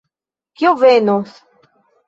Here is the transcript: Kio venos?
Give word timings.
Kio 0.61 0.71
venos? 0.81 1.31